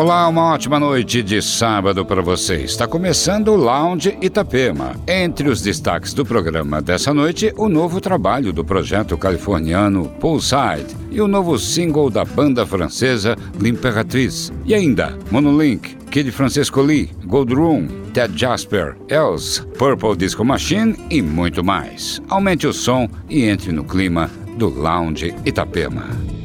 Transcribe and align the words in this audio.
Olá, 0.00 0.26
uma 0.28 0.54
ótima 0.54 0.80
noite 0.80 1.22
de 1.22 1.42
sábado 1.42 2.06
para 2.06 2.22
você. 2.22 2.62
Está 2.62 2.88
começando 2.88 3.48
o 3.48 3.54
Lounge 3.54 4.16
Itapema. 4.22 4.96
Entre 5.06 5.46
os 5.46 5.60
destaques 5.60 6.14
do 6.14 6.24
programa 6.24 6.80
dessa 6.80 7.12
noite, 7.12 7.52
o 7.54 7.68
novo 7.68 8.00
trabalho 8.00 8.50
do 8.50 8.64
projeto 8.64 9.18
californiano 9.18 10.08
Poolside 10.18 10.96
e 11.10 11.20
o 11.20 11.28
novo 11.28 11.58
single 11.58 12.08
da 12.08 12.24
banda 12.24 12.64
francesa 12.64 13.36
L'Imperatrice. 13.60 14.50
E 14.64 14.74
ainda, 14.74 15.18
Monolink, 15.30 15.94
Kid 16.10 16.32
Francisco 16.32 16.80
Lee, 16.80 17.10
Gold 17.26 17.54
Room, 17.54 17.86
Ted 18.14 18.32
Jasper, 18.34 18.96
Els, 19.06 19.58
Purple 19.76 20.16
Disco 20.16 20.42
Machine 20.42 20.96
e 21.10 21.20
muito 21.20 21.62
mais. 21.62 22.22
Aumente 22.30 22.66
o 22.66 22.72
som 22.72 23.06
e 23.28 23.44
entre 23.44 23.70
no 23.70 23.84
clima 23.84 24.30
do 24.56 24.70
Lounge 24.70 25.34
Itapema. 25.44 26.39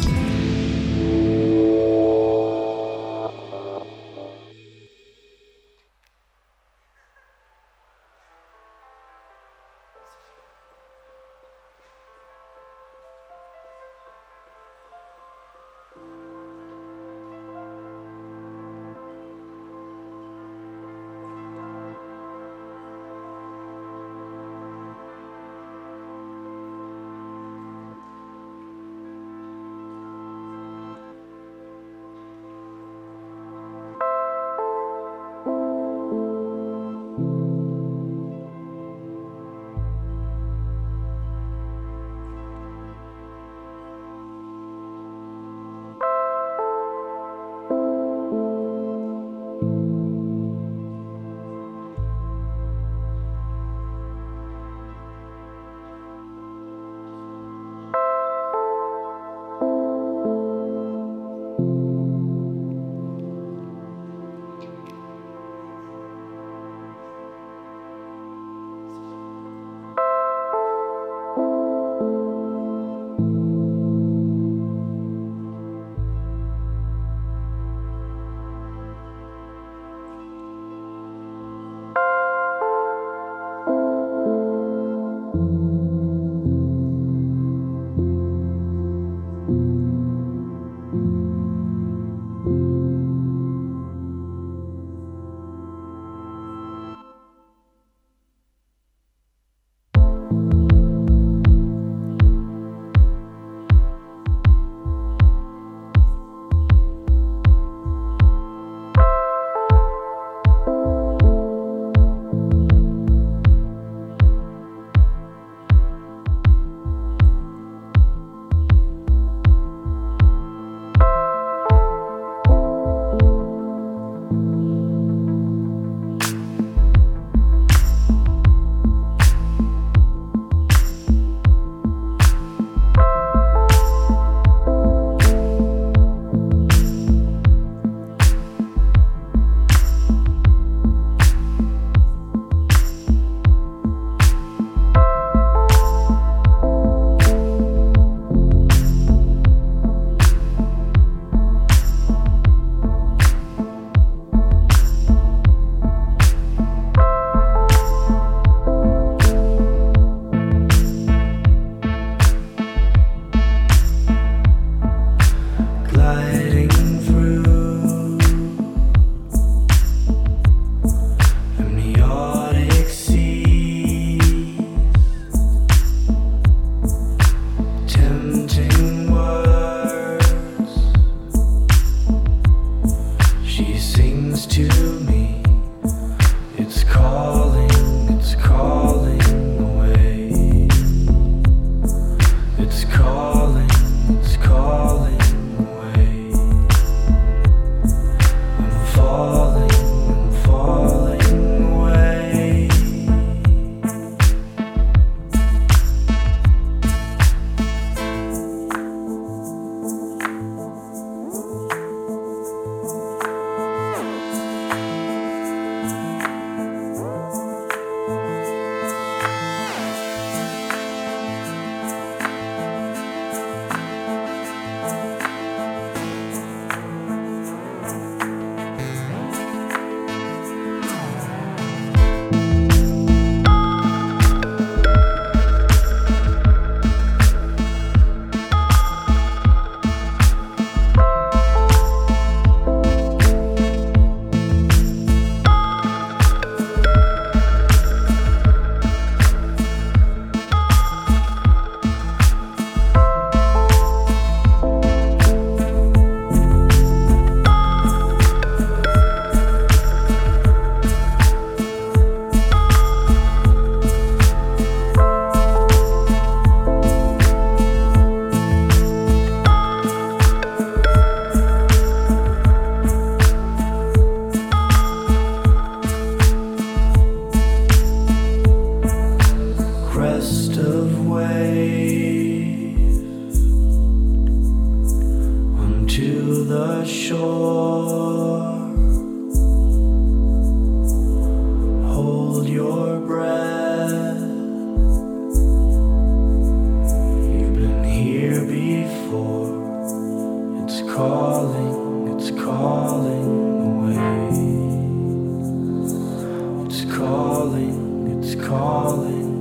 He's 308.25 308.33
calling. 308.37 309.34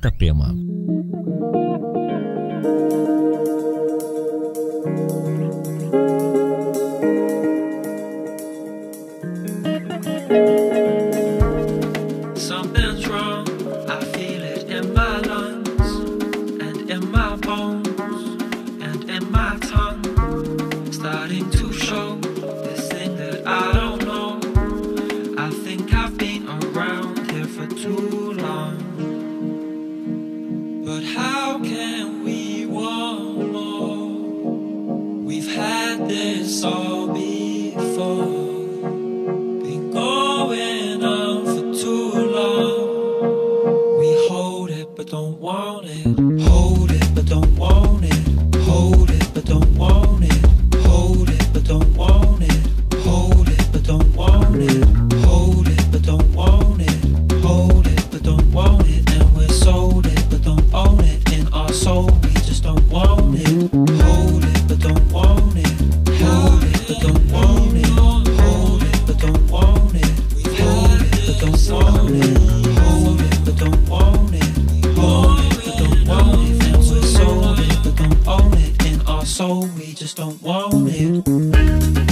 Itapema. 0.00 0.48
Hold 81.00 82.09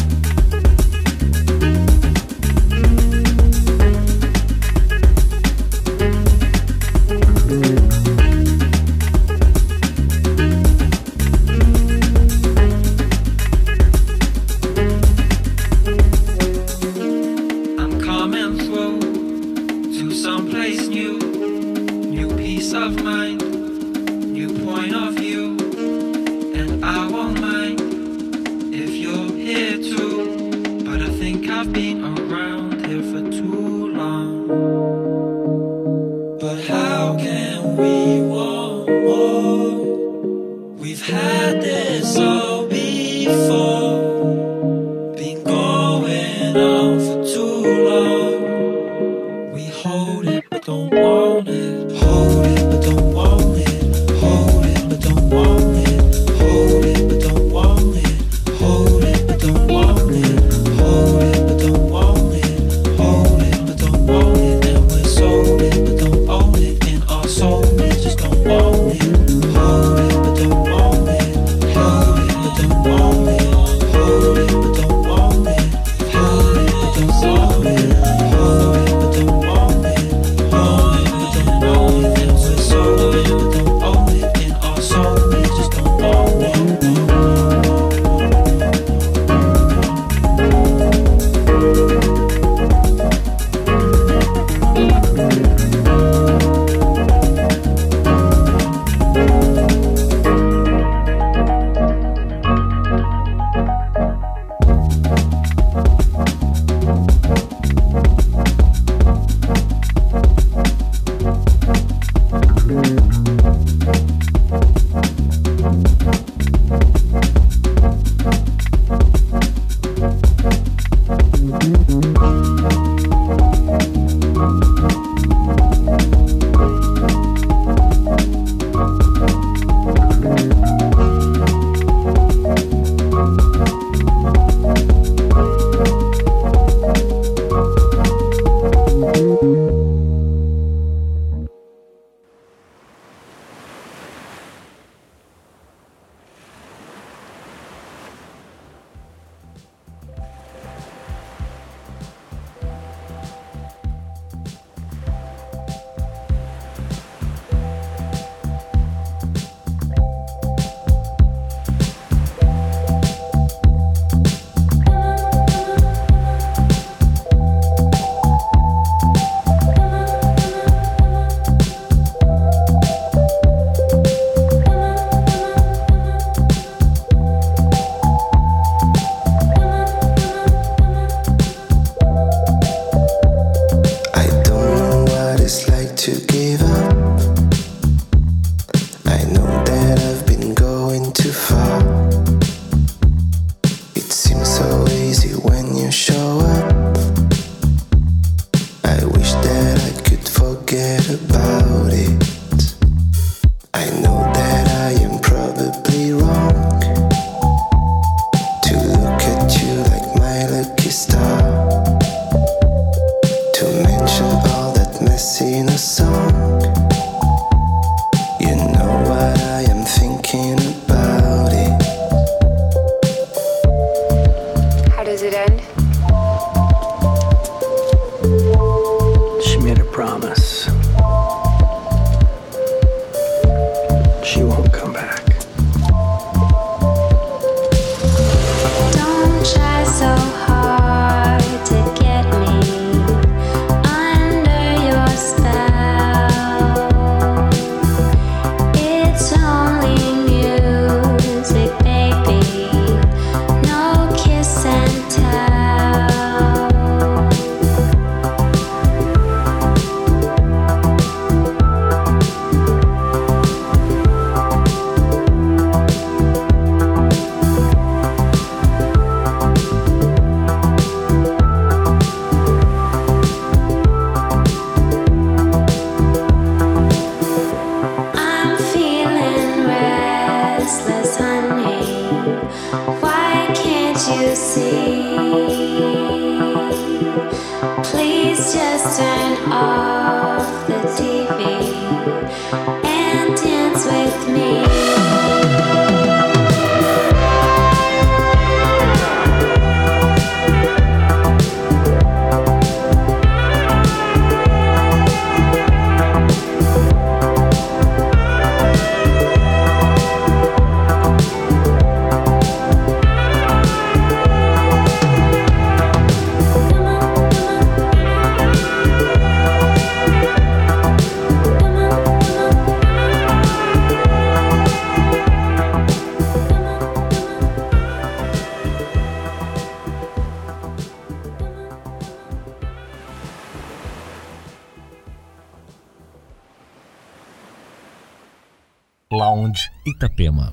Itapema. 339.99 340.52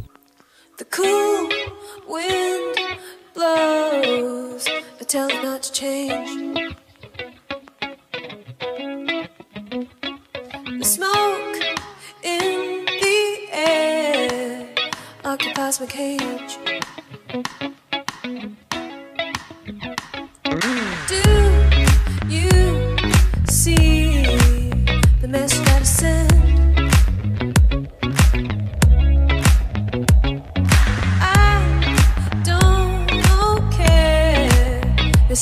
The 0.80 0.86
cool 0.86 1.50
wind 2.08 2.78
blows, 3.36 4.68
I 4.68 5.04
tell 5.06 5.30
it 5.30 5.44
not 5.44 5.62
to 5.62 5.72
change. 5.72 6.76
The 10.80 10.84
smoke 10.84 11.58
in 12.24 12.86
the 12.86 13.48
air 13.52 14.68
occupies 15.24 15.80
my 15.80 15.86
cage. 15.86 16.58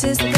is 0.03 0.32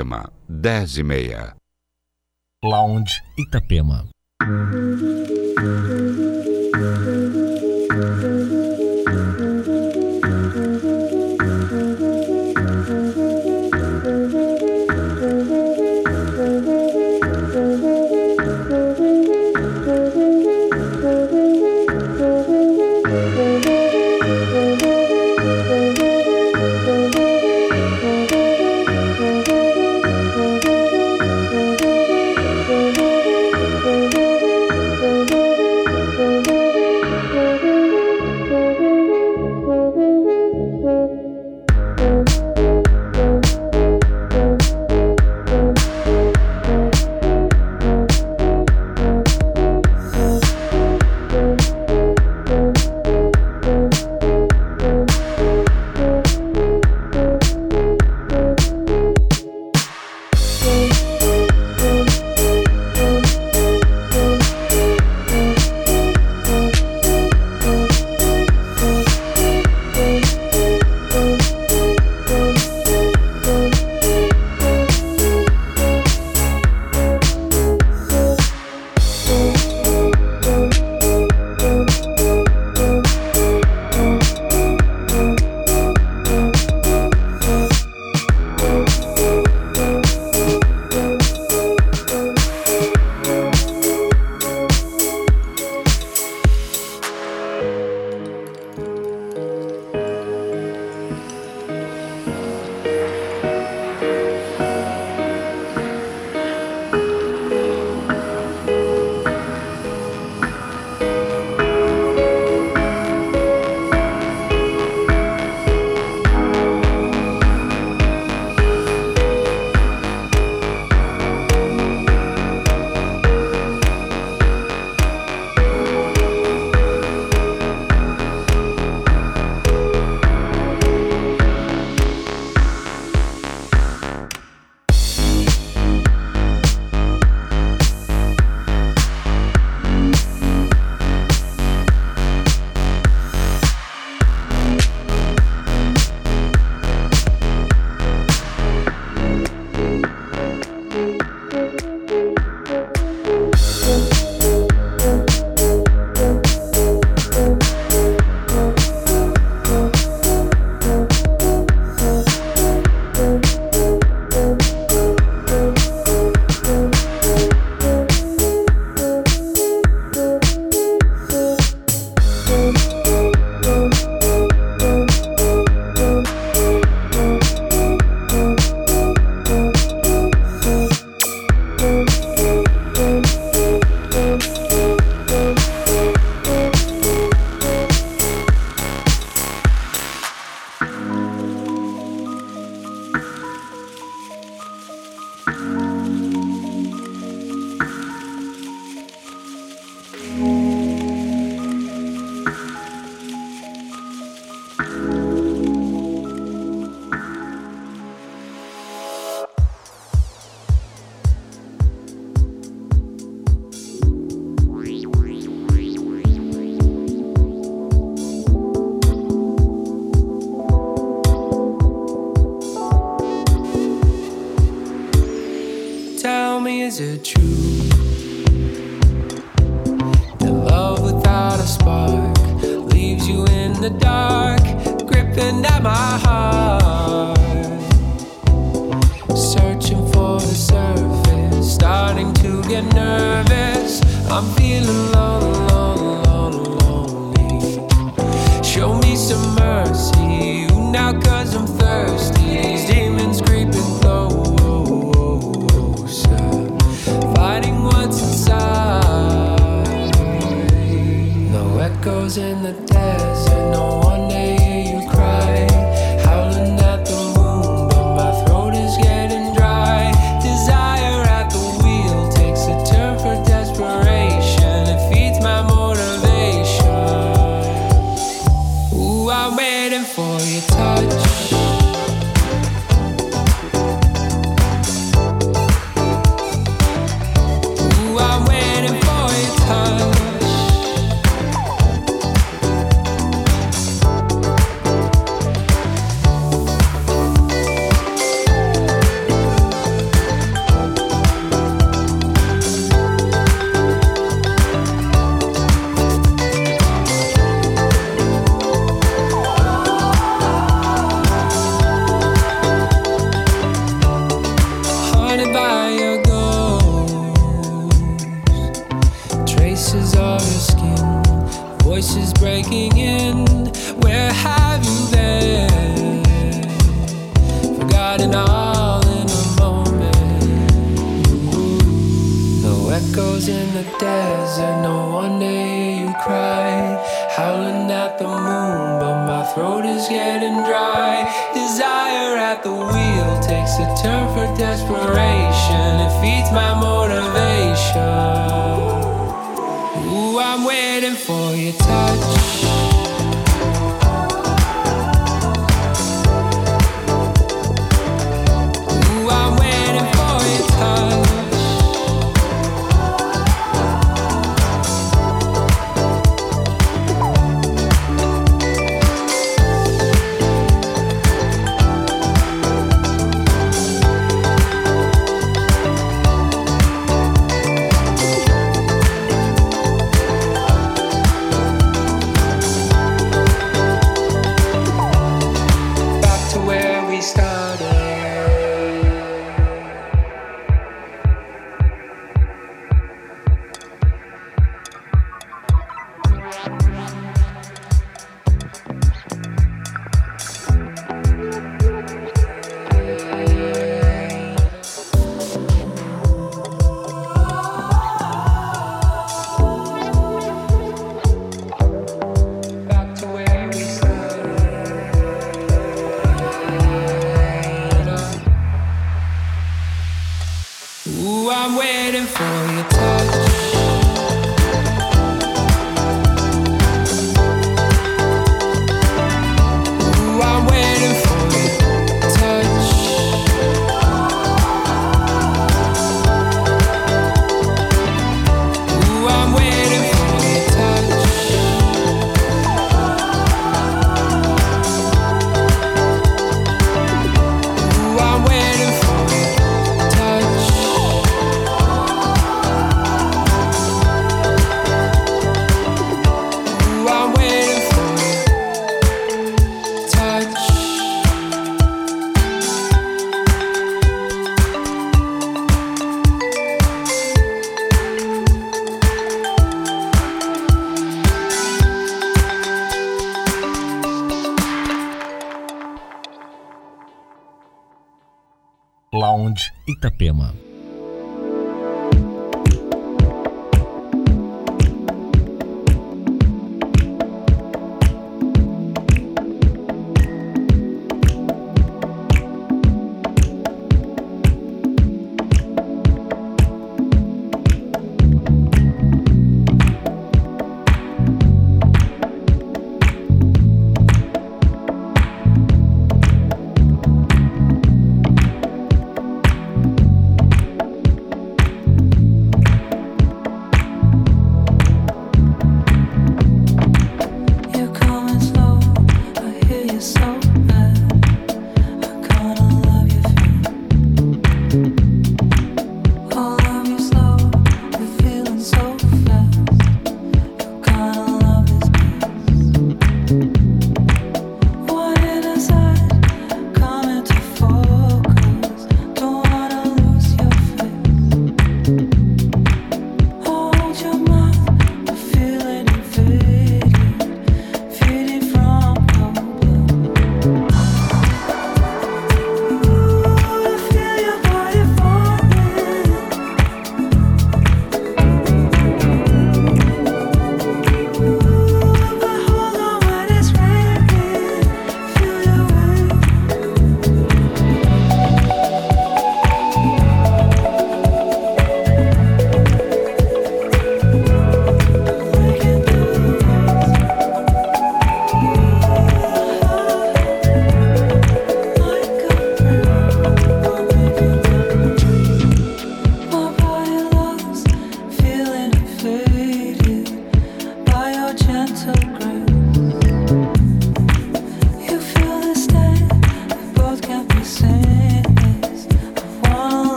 Itapema, 0.00 0.32
10 0.48 1.00
e 1.00 1.04
meia. 1.04 1.56
Lounge 2.64 3.22
Itapema. 3.36 4.08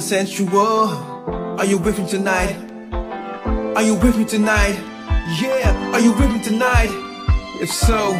Do. 0.00 0.16
Are 0.56 1.66
you 1.66 1.76
with 1.76 1.98
me 1.98 2.08
tonight? 2.08 2.56
Are 3.76 3.82
you 3.82 3.96
with 3.96 4.16
me 4.16 4.24
tonight? 4.24 4.80
Yeah, 5.38 5.92
are 5.92 6.00
you 6.00 6.12
with 6.12 6.32
me 6.32 6.42
tonight? 6.42 6.88
If 7.60 7.70
so, 7.70 8.12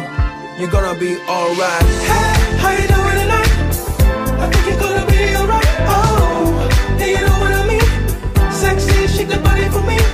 you're 0.59 0.69
gonna 0.69 0.97
be 0.99 1.17
alright. 1.27 1.83
Hey, 2.05 2.57
how 2.61 2.71
you 2.71 2.87
doing 2.87 3.17
tonight? 3.23 3.51
I 4.39 4.49
think 4.51 4.67
you're 4.67 4.79
gonna 4.79 5.05
be 5.09 5.35
alright. 5.35 5.65
Oh, 5.89 6.69
yeah, 6.99 7.05
you 7.07 7.25
know 7.25 7.39
what 7.39 7.51
I 7.51 7.65
mean? 7.67 8.51
Sexy, 8.51 9.07
shake 9.07 9.29
the 9.29 9.39
body 9.39 9.67
for 9.69 9.81
me. 9.81 10.10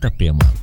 Itapema. 0.00 0.59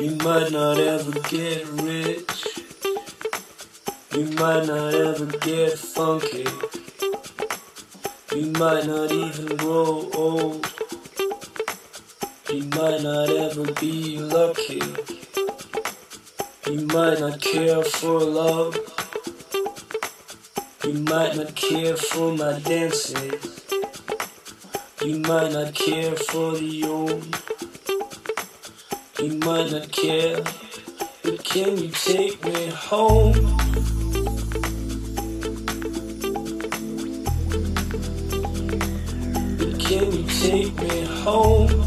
You 0.00 0.12
might 0.12 0.50
not 0.50 0.78
ever 0.78 1.12
get 1.28 1.66
rich. 1.72 2.46
You 4.16 4.24
might 4.38 4.64
not 4.64 4.94
ever 4.94 5.26
get 5.26 5.78
funky. 5.78 6.46
You 8.34 8.46
might 8.52 8.86
not 8.86 9.12
even 9.12 9.56
grow 9.56 10.08
old. 10.14 10.66
You 12.48 12.62
might 12.78 13.02
not 13.02 13.28
ever 13.28 13.70
be 13.74 14.16
lucky. 14.16 14.80
You 16.66 16.86
might 16.86 17.20
not 17.20 17.38
care 17.42 17.82
for 17.82 18.20
love. 18.20 18.78
You 20.82 20.94
might 20.94 21.36
not 21.36 21.54
care 21.54 21.96
for 21.98 22.34
my 22.34 22.58
dances. 22.60 23.66
You 25.04 25.18
might 25.18 25.52
not 25.52 25.74
care 25.74 26.16
for 26.16 26.56
the 26.56 26.84
old. 26.86 27.49
You 29.22 29.34
might 29.40 29.70
not 29.70 29.92
care, 29.92 30.42
but 31.22 31.44
can 31.44 31.76
you 31.76 31.90
take 31.90 32.42
me 32.42 32.68
home? 32.68 33.34
But 39.58 39.78
can 39.78 40.10
you 40.10 40.24
take 40.26 40.74
me 40.80 41.04
home? 41.22 41.79